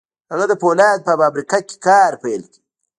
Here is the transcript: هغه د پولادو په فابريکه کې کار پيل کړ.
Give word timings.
هغه 0.31 0.45
د 0.47 0.53
پولادو 0.61 1.05
په 1.07 1.13
فابريکه 1.19 1.59
کې 1.67 1.75
کار 1.87 2.11
پيل 2.21 2.41
کړ. 2.51 2.57